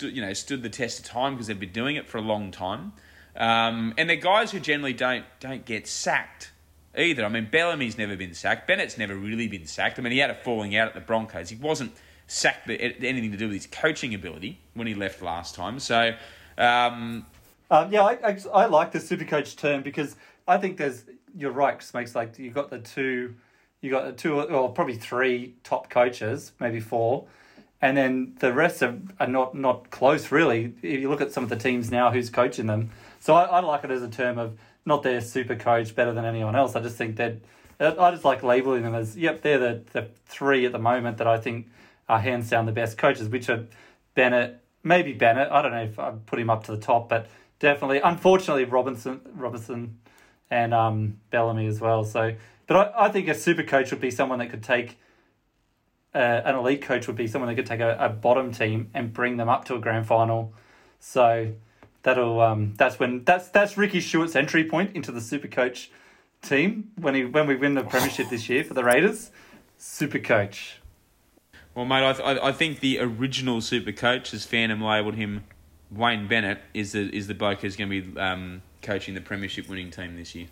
[0.00, 2.50] you know, stood the test of time because they've been doing it for a long
[2.50, 2.92] time.
[3.40, 6.52] Um, and they're guys who generally don't don't get sacked
[6.96, 7.24] either.
[7.24, 8.68] I mean, Bellamy's never been sacked.
[8.68, 9.98] Bennett's never really been sacked.
[9.98, 11.48] I mean, he had a falling out at the Broncos.
[11.48, 11.92] He wasn't
[12.26, 15.80] sacked anything to do with his coaching ability when he left last time.
[15.80, 16.12] So,
[16.58, 17.24] um,
[17.70, 21.52] Um, yeah, I, I, I like the super coach term because I think there's you're
[21.52, 21.78] right.
[21.78, 23.36] Cause makes like you got the two,
[23.80, 27.26] you got the two or probably three top coaches, maybe four,
[27.80, 30.74] and then the rest are, are not not close really.
[30.82, 33.60] If you look at some of the teams now, who's coaching them, so I, I
[33.60, 36.74] like it as a term of not their super coach better than anyone else.
[36.74, 37.36] I just think that
[37.78, 41.26] I just like labeling them as yep, they're the the three at the moment that
[41.26, 41.68] I think
[42.08, 43.66] are hands down the best coaches, which are
[44.14, 45.50] Bennett, maybe Bennett.
[45.50, 47.28] I don't know if I'd put him up to the top, but
[47.58, 49.98] definitely, unfortunately, Robinson, Robinson,
[50.50, 52.04] and um, Bellamy as well.
[52.04, 52.34] So,
[52.66, 54.98] but I, I think a super coach would be someone that could take.
[56.12, 59.12] Uh, an elite coach would be someone that could take a, a bottom team and
[59.12, 60.52] bring them up to a grand final.
[60.98, 61.52] So
[62.02, 65.90] that'll um, that's when that's that's Ricky Stuart's entry point into the super coach
[66.42, 69.30] team when he when we win the premiership this year for the Raiders.
[69.78, 70.80] Super coach.
[71.74, 75.44] well, mate, I, th- I I think the original super coach, as Phantom labelled him,
[75.90, 79.68] Wayne Bennett, is the is the bloke who's going to be um, coaching the premiership
[79.68, 80.46] winning team this year.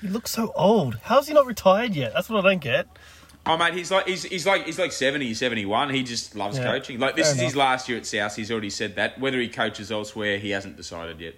[0.00, 0.98] He looks so old.
[1.04, 2.12] How's he not retired yet?
[2.12, 2.88] That's what I don't get.
[3.44, 5.90] Oh mate, he's like he's, he's like he's like 70, 71.
[5.90, 7.00] He just loves Yeah, coaching.
[7.00, 8.36] Like this fair is his last year at South.
[8.36, 9.18] He's already said that.
[9.18, 11.34] Whether he coaches elsewhere, he hasn't decided yet.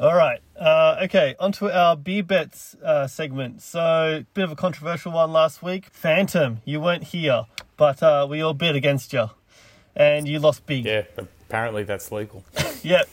[0.00, 0.40] All right.
[0.58, 3.62] Uh, okay, onto our beer bets uh, segment.
[3.62, 5.90] So, bit of a controversial one last week.
[5.92, 7.44] Phantom, you weren't here,
[7.76, 9.30] but uh, we all bet against you,
[9.94, 10.86] and you lost big.
[10.86, 12.44] Yeah, apparently that's legal.
[12.82, 13.08] Yep.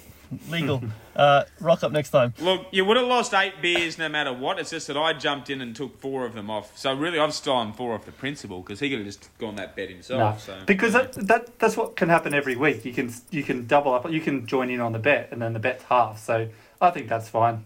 [0.50, 0.82] Legal.
[1.16, 2.34] uh, rock up next time.
[2.40, 4.60] Look, you would have lost eight beers no matter what.
[4.60, 6.78] It's just that I jumped in and took four of them off.
[6.78, 9.76] So really, I've stolen four off the principal because he could have just gone that
[9.76, 10.42] bet No, himself.
[10.42, 12.86] So because that, that that's what can happen every week.
[12.86, 14.10] You can you can double up.
[14.10, 16.20] You can join in on the bet, and then the bet's half.
[16.20, 16.50] So
[16.82, 17.66] I think that's fine.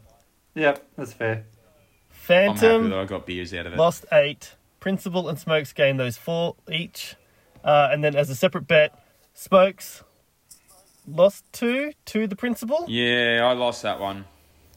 [0.55, 1.31] Yeah, that's fair.
[1.31, 3.77] I'm happy Phantom that I got beers out of it.
[3.77, 4.55] lost eight.
[4.79, 7.15] Principal and Smokes gained those four each.
[7.63, 8.97] Uh, and then as a separate bet,
[9.33, 10.03] Smokes
[11.07, 12.85] lost two to the Principal.
[12.87, 14.25] Yeah, I lost that one.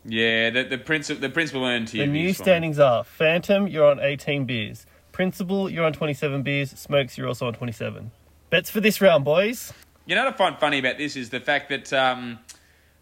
[0.04, 2.44] Yeah, the the principal the principal earned two The new beers from me.
[2.44, 4.86] standings are Phantom, you're on 18 beers.
[5.10, 6.70] Principal, you're on 27 beers.
[6.70, 8.12] Smokes, you're also on 27.
[8.50, 9.72] Bets for this round, boys.
[10.04, 12.38] You know what I find funny about this is the fact that um,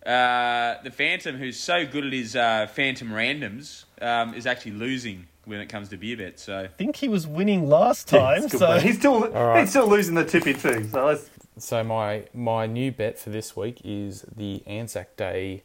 [0.06, 5.26] uh, the Phantom, who's so good at his uh, Phantom randoms, um, is actually losing
[5.44, 6.44] when it comes to beer bets.
[6.44, 9.60] So I think he was winning last time, It's good, so but he's still right.
[9.60, 10.88] he's still losing the tippy too.
[10.90, 15.62] So let's So my my new bet for this week is the Anzac Day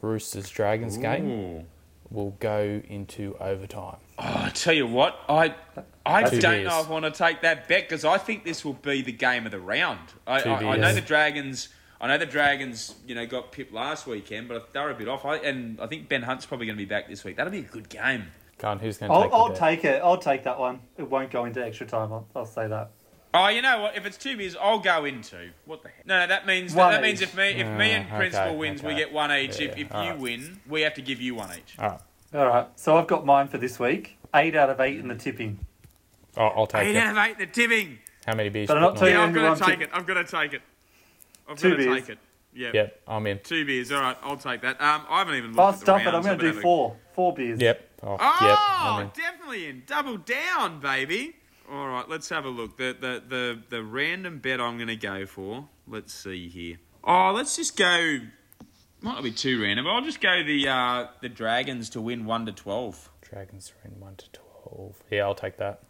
[0.00, 1.66] Roosters Dragons game
[2.10, 3.96] will go into overtime.
[4.18, 5.54] Oh, I tell you what, I
[6.04, 6.68] I Two don't beers.
[6.68, 9.12] know if I want to take that bet because I think this will be the
[9.12, 10.00] game of the round.
[10.26, 11.68] I, Two I, I know the Dragons.
[12.00, 15.06] I know the Dragons, you know, got pipped last weekend, but they were a bit
[15.06, 15.24] off.
[15.24, 17.36] I, and I think Ben Hunt's probably going to be back this week.
[17.36, 18.24] That'll be a good game.
[18.58, 19.56] Can't who's going to I'll, take the I'll bet?
[19.58, 20.02] take it.
[20.02, 20.80] I'll take that one.
[20.98, 22.12] It won't go into extra time.
[22.12, 22.90] I'll, I'll say that.
[23.34, 23.96] Oh, you know what?
[23.96, 25.50] If it's two beers, I'll go into.
[25.64, 26.06] What the heck?
[26.06, 27.28] No, no, that means One that, means each.
[27.28, 28.98] if me if me and Principal okay, wins, we okay.
[28.98, 29.52] get one each.
[29.58, 30.18] if Yeah, if you alright.
[30.18, 31.78] win, we have to give you one each.
[31.78, 32.00] All right,
[32.34, 32.66] All right.
[32.76, 34.18] So I've got mine for this week.
[34.34, 35.58] Eight out of eight in the tipping.
[36.36, 36.98] I'll, I'll take Eight it.
[36.98, 37.98] out of eight, the tipping.
[38.26, 38.68] How many beers?
[38.68, 39.34] But I'm you not putting telling on?
[39.34, 39.94] you Yeah, I'm who gonna I'm take tip- it.
[39.96, 40.62] I'm gonna take it.
[41.48, 42.00] I'm Two gonna beers.
[42.00, 42.18] take it.
[42.54, 42.74] Yep.
[42.74, 43.38] Yep, I'm in.
[43.42, 43.90] Two beers.
[43.92, 44.78] All right, I'll take that.
[44.80, 46.04] Um, I haven't even looked Oh, at the stuff it.
[46.04, 46.16] rounds.
[46.16, 46.96] I'm going I've to been do four.
[47.14, 47.60] Four beers.
[47.60, 47.88] Yep.
[48.02, 48.58] Oh, Oh, yep.
[48.60, 49.10] I'm in.
[49.16, 49.82] definitely in.
[49.86, 51.36] Double down, baby.
[51.72, 52.76] All right, let's have a look.
[52.76, 55.68] The the the the random bet I'm going to go for.
[55.88, 56.76] Let's see here.
[57.02, 58.18] Oh, let's just go.
[59.00, 59.86] Might not be too random.
[59.86, 63.10] I'll just go the uh, the Dragons to win one to twelve.
[63.22, 65.02] Dragons to win one to twelve.
[65.10, 65.80] Yeah, I'll take that.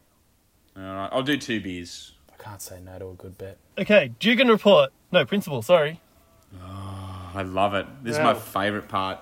[0.77, 2.13] All right, I'll do two beers.
[2.33, 3.59] I can't say no to a good bet.
[3.77, 4.13] okay.
[4.21, 4.91] Dugan report.
[5.11, 5.63] No, Principal.
[5.63, 6.01] Sorry.
[7.35, 7.87] I love it.
[8.05, 9.19] This is my favourite part.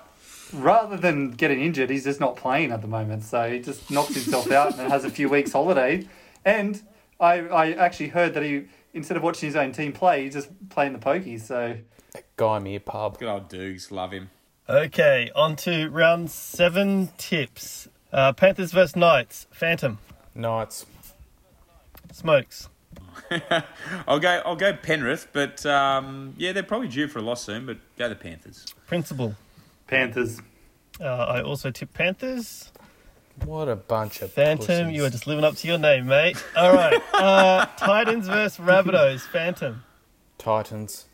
[0.53, 3.23] Rather than getting injured, he's just not playing at the moment.
[3.23, 6.07] So he just knocks himself out and has a few weeks holiday.
[6.45, 6.81] And
[7.19, 10.49] I, I actually heard that he, instead of watching his own team play, he's just
[10.69, 11.41] playing the pokies.
[11.41, 11.77] So
[12.37, 13.19] Gymea pub.
[13.19, 14.29] Good old Dukes, love him.
[14.69, 17.89] Okay, on to round seven tips.
[18.11, 19.47] Uh, Panthers versus Knights.
[19.51, 19.99] Phantom.
[20.35, 20.85] Knights.
[22.11, 22.69] Smokes.
[24.07, 24.41] I'll go.
[24.45, 27.65] I'll go Penrith, but um, yeah, they're probably due for a loss soon.
[27.65, 28.73] But go the Panthers.
[28.87, 29.35] Principal.
[29.87, 30.41] Panthers.
[30.99, 32.71] Uh, I also tip Panthers.
[33.45, 34.95] What a bunch of Phantom, pussies.
[34.95, 36.41] you are just living up to your name, mate.
[36.55, 37.01] All right.
[37.13, 39.21] Uh, Titans versus Rabbitohs.
[39.21, 39.83] Phantom.
[40.37, 41.05] Titans.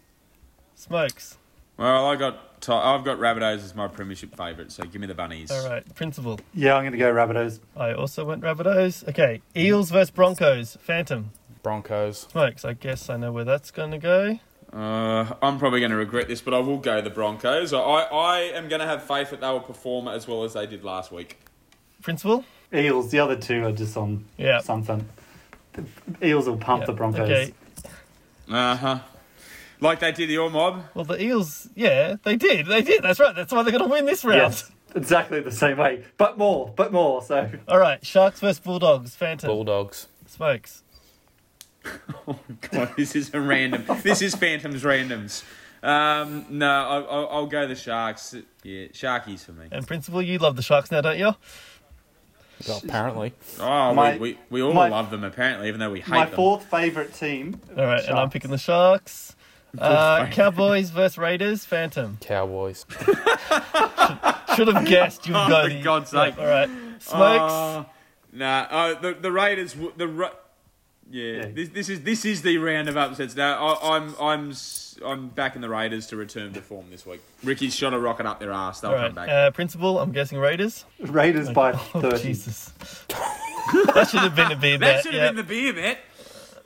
[0.76, 1.38] Smokes.
[1.78, 2.60] Well, I got.
[2.62, 5.52] Ti- I've got Rabbitohs as my premiership favourite, so give me the bunnies.
[5.52, 5.84] All right.
[5.96, 6.40] Principal.
[6.54, 7.60] Yeah, I'm going to go Rabbitohs.
[7.76, 9.08] I also went Rabbitohs.
[9.10, 9.42] Okay.
[9.56, 10.78] Eels versus Broncos.
[10.82, 11.32] Phantom.
[11.64, 12.28] Broncos.
[12.32, 12.66] Smokes.
[12.66, 14.40] I guess I know where that's going to go.
[14.74, 17.74] Uh, I'm probably going to regret this, but I will go the Broncos.
[17.74, 20.66] I, I am going to have faith that they will perform as well as they
[20.68, 21.38] did last week.
[22.08, 22.46] Principal.
[22.74, 23.12] Eels.
[23.12, 24.60] The other two are just on Yeah.
[24.62, 25.06] something.
[25.74, 25.84] The
[26.26, 26.86] Eels will pump Yeah.
[26.86, 27.20] the Broncos.
[27.30, 27.54] Okay.
[28.50, 29.00] Uh huh.
[29.82, 30.84] Like they did the All Mob.
[30.94, 32.66] Well, the Eels, yeah, they did.
[32.68, 33.04] They did.
[33.04, 33.36] That's right.
[33.36, 34.38] That's why they're going to win this round.
[34.54, 37.22] Yes, exactly the same way, but more, but more.
[37.22, 38.04] So All right.
[38.06, 39.14] Sharks versus Bulldogs.
[39.14, 39.50] Phantom.
[39.50, 40.08] Bulldogs.
[40.28, 40.84] Smokes.
[42.26, 42.40] Oh
[42.72, 43.84] God, this is a random.
[44.02, 45.44] this is Phantoms randoms.
[45.84, 48.34] Um, no, I, I'll, I'll go the Sharks.
[48.64, 49.68] Yeah, Sharkies for me.
[49.74, 51.34] And Principal, you love the Sharks now, don't you?
[52.68, 53.34] Well, apparently.
[53.60, 56.26] Oh, My- we, we, we all my- love them apparently, even though we hate my
[56.26, 56.36] them.
[56.36, 57.60] fourth favourite team.
[57.78, 58.00] All right.
[58.00, 58.34] And I'm Sharks.
[58.34, 59.36] picking the Sharks.
[59.78, 61.66] Uh, Cowboys versus Raiders.
[61.66, 62.18] Phantom.
[62.22, 62.86] Cowboys.
[64.56, 65.82] Should have guessed you would Oh, go for the.
[65.84, 66.38] God's sake.
[66.40, 66.70] All right.
[67.00, 67.54] Smokes.
[67.54, 67.84] Uh,
[68.34, 69.74] nah, uh, the the Raiders.
[69.74, 70.32] w- The Ra-
[71.10, 71.46] yeah, Yeah.
[71.54, 73.36] This, this is this is the round of upsets.
[73.36, 77.22] Now I, I'm I'm s- I'm backing the Raiders to return to form this week.
[77.44, 78.80] Ricky's shot a rocket up their ass.
[78.82, 79.28] They'll all come right.
[79.28, 79.30] back.
[79.30, 80.86] Uh, Principal, I'm guessing Raiders.
[81.00, 82.24] Raiders by Oh, thirty.
[82.24, 82.72] Jesus.
[83.08, 85.04] that should have been a beer that bet.
[85.04, 85.26] should Yeah.
[85.26, 86.00] have been the beer bet.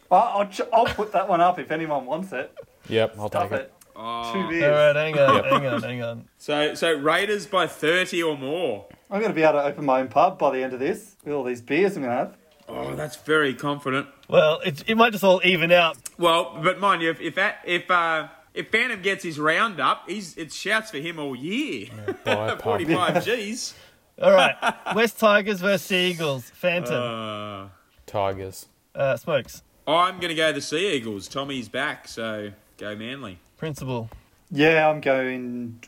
[0.09, 2.53] I'll, I'll, put that one up if anyone wants it.
[2.89, 3.61] Yep, I'll Stuff take it.
[3.61, 3.73] it.
[3.95, 4.33] Oh.
[4.33, 4.63] Two beers.
[4.63, 4.95] All right.
[4.95, 5.43] Hang on.
[5.61, 5.81] Hang on.
[5.83, 6.25] Hang on.
[6.37, 8.87] So so Raiders by thirty or more.
[9.09, 11.15] I'm going to be able to open my own pub by the end of this
[11.25, 12.37] with all these beers I'm going to have.
[12.73, 14.07] Oh, that's very confident.
[14.27, 15.97] Well, it, it might just all even out.
[16.17, 20.03] Well, but mind you, if if that, if uh, if Phantom gets his round up,
[20.07, 21.87] he's it shouts for him all year.
[22.23, 22.55] Buy.
[22.57, 23.73] Forty five G's.
[24.21, 24.55] All right.
[24.95, 26.49] West Tigers versus Sea Eagles.
[26.51, 26.93] Phantom.
[26.93, 27.69] Uh,
[28.05, 28.67] Tigers.
[28.93, 29.63] Uh, smokes.
[29.87, 31.27] I'm going to go the Sea Eagles.
[31.27, 33.39] Tommy's back, so go Manly.
[33.57, 34.09] Principal.
[34.51, 35.81] Yeah, I'm going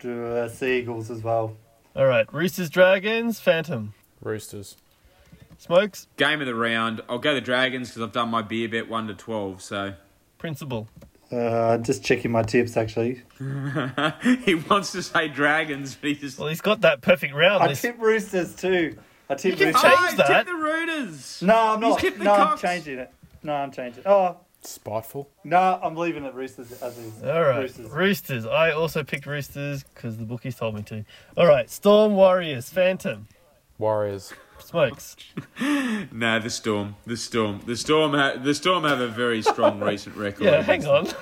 [0.00, 1.56] to uh, Seagulls as well.
[1.94, 4.76] All right, Roosters, Dragons, Phantom, Roosters.
[5.58, 7.00] Smokes, Game of the round.
[7.08, 9.60] I'll go the Dragons because I've done my beer bet one to twelve.
[9.60, 9.94] So
[10.38, 10.88] Principal.
[11.32, 13.22] Uh, just checking my tips actually.
[14.44, 16.38] he wants to say Dragons, but he just.
[16.38, 17.62] Well, he's got that perfect round.
[17.62, 18.96] I This- tip Roosters too.
[19.28, 19.82] I tip You can Roosters.
[19.82, 20.26] change Oh, that.
[20.28, 21.42] tip the Roosters.
[21.42, 21.98] No, I'm not.
[21.98, 23.12] tipped the No, I'm changing it.
[23.42, 24.00] No, I'm changing.
[24.00, 24.06] It.
[24.08, 25.28] Oh, Spiteful.
[25.44, 27.22] no, I'm leaving it Roosters as is.
[27.22, 27.90] All right, Roosters.
[27.90, 28.46] Roosters.
[28.46, 31.04] I also picked Roosters because the bookies told me to.
[31.36, 33.28] All right, Storm, Warriors, Phantom,
[33.76, 34.32] Warriors.
[34.60, 35.16] Smokes.
[36.12, 36.96] No, the Storm.
[37.06, 37.60] The Storm.
[37.66, 38.12] The Storm.
[38.14, 40.44] Ha- the Storm have a very strong recent record.
[40.44, 41.20] Yeah, hang against them.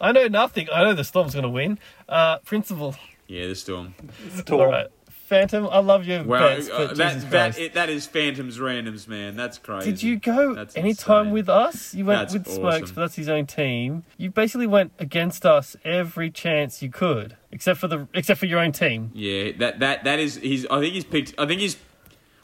[0.00, 0.08] on.
[0.08, 0.68] I know nothing.
[0.72, 1.78] I know the Storm's going to win.
[2.08, 2.94] Uh, Principal.
[3.26, 3.94] Yeah, the Storm.
[4.36, 4.60] Storm.
[4.60, 5.66] All right, Phantom.
[5.70, 9.06] I love your Well, bets, uh, but Jesus that that it, that is Phantom's randoms,
[9.08, 9.36] man.
[9.36, 9.90] That's crazy.
[9.90, 11.32] Did you go That's any time insane.
[11.34, 11.94] with us?
[11.94, 14.04] You went That's with Smokes, but that's his own team.
[14.18, 18.58] You basically went against us every chance you could, except for the except for your
[18.60, 19.10] own team.
[19.14, 20.36] Yeah, that that that is.
[20.36, 20.66] He's.
[20.66, 21.34] I think he's picked.
[21.38, 21.76] I think he's.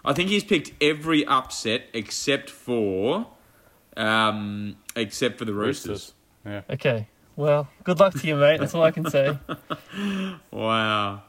[0.04, 3.26] I think he's picked every upset except for,
[3.96, 6.14] um, except for the Roosters.
[6.44, 6.62] Roosters.
[6.68, 6.74] Yeah.
[6.74, 7.08] Okay.
[7.36, 8.58] Well, good luck to you, mate.
[8.58, 9.38] That's all I can say.
[10.50, 11.22] Wow,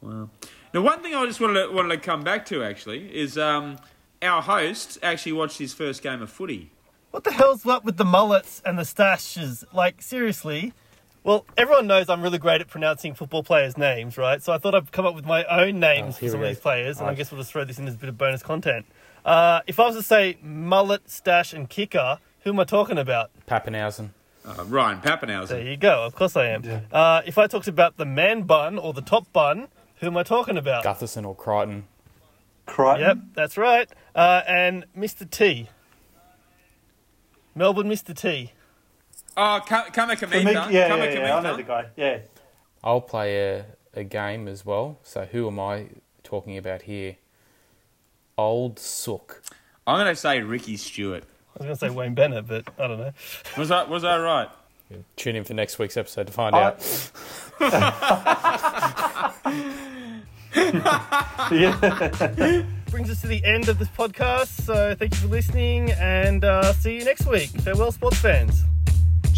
[0.00, 0.30] wow.
[0.72, 3.78] Now, one thing I just wanted to, wanted to come back to actually is um,
[4.22, 6.70] our host actually watched his first game of footy.
[7.10, 9.64] What the hell's up with the mullets and the stashes?
[9.72, 10.72] Like, seriously?
[11.24, 14.42] Well, everyone knows I'm really great at pronouncing football players' names, right?
[14.42, 16.58] So I thought I'd come up with my own names Oh, for some of these
[16.58, 18.86] players, and I guess we'll just throw this in as a bit of bonus content.
[19.24, 23.30] Uh, if I was to say mullet, stash, and kicker, who am I talking about?
[23.46, 24.10] Papenhuyzen.
[24.44, 25.48] Uh, Ryan Papenhuyzen.
[25.48, 26.02] There you go.
[26.04, 26.64] Of course I am.
[26.64, 26.80] Yeah.
[26.90, 29.68] Uh, if I talked about the man bun or the top bun,
[30.00, 30.82] who am I talking about?
[30.82, 31.84] Gutherson or Crichton.
[32.66, 33.00] Crichton.
[33.00, 33.88] Yep, that's right.
[34.16, 35.28] Uh, and Mr.
[35.30, 35.68] T.
[37.54, 38.16] Melbourne Mr.
[38.16, 38.52] T.
[39.36, 40.68] Oh, Ka- Kamika Kamik- Mika.
[40.70, 41.86] yeah, yeah, yeah, I know the guy.
[41.96, 42.18] Yeah.
[42.84, 43.64] I'll play a,
[43.94, 44.98] a game as well.
[45.02, 45.86] So who am I
[46.24, 47.16] talking about here?
[48.36, 49.42] Old Sook.
[49.86, 51.24] I'm going to say Ricky Stuart.
[51.24, 53.12] I was going to say Wayne Bennett, but I don't know.
[53.58, 54.48] Was that was that right?
[55.16, 56.82] Tune in for next week's episode to find I- out.
[61.50, 62.66] yeah.
[62.90, 64.48] brings us to the end of this podcast.
[64.62, 67.48] So thank you for listening and uh, see you next week.
[67.48, 68.62] Farewell, sports fans.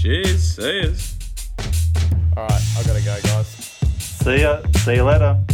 [0.04, 0.56] Cheers.
[0.56, 1.14] See yous.
[2.36, 3.46] All right, I gotta go, guys.
[3.96, 4.60] See ya.
[4.84, 5.53] See you later.